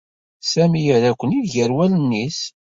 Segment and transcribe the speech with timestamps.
[0.51, 2.39] Sami yerra-ken-id gar wallen-is.